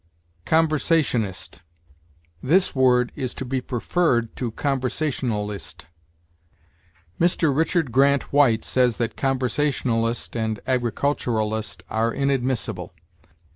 [0.45, 1.61] CONVERSATIONIST.
[2.41, 5.85] This word is to be preferred to conversationalist.
[7.19, 7.55] Mr.
[7.55, 12.95] Richard Grant White says that conversationalist and agriculturalist are inadmissible.